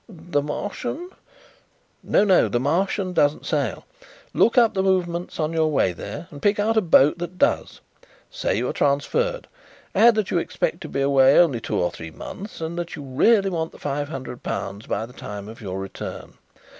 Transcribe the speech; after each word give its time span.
"The 0.09 0.41
Martian?' 0.41 1.11
"No, 2.01 2.23
no; 2.23 2.47
the 2.47 2.59
Martian 2.59 3.13
doesn't 3.13 3.45
sail. 3.45 3.85
Look 4.33 4.57
up 4.57 4.73
the 4.73 4.81
movements 4.81 5.39
on 5.39 5.53
your 5.53 5.67
way 5.67 5.91
there 5.93 6.27
and 6.31 6.41
pick 6.41 6.57
out 6.59 6.75
a 6.75 6.81
boat 6.81 7.19
that 7.19 7.37
does. 7.37 7.81
Say 8.31 8.57
you 8.57 8.67
are 8.67 8.73
transferred. 8.73 9.47
Add 9.93 10.15
that 10.15 10.31
you 10.31 10.39
expect 10.39 10.81
to 10.81 10.89
be 10.89 11.01
away 11.01 11.37
only 11.37 11.61
two 11.61 11.77
or 11.77 11.91
three 11.91 12.09
months 12.09 12.61
and 12.61 12.79
that 12.79 12.95
you 12.95 13.03
really 13.03 13.51
want 13.51 13.73
the 13.73 13.77
five 13.77 14.09
hundred 14.09 14.41
pounds 14.41 14.87
by 14.87 15.05
the 15.05 15.13
time 15.13 15.47
of 15.47 15.61
your 15.61 15.77
return. 15.77 16.33